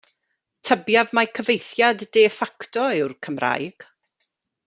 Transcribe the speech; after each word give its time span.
Tybiaf 0.67 1.11
mai 1.17 1.25
cyfieithiad 1.39 2.05
de 2.17 2.23
facto 2.39 2.87
yw'r 2.97 3.15
Cymraeg. 3.27 3.87